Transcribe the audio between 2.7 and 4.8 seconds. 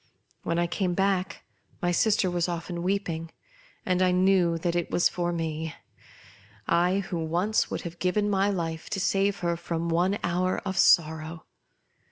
weeping, and I knew that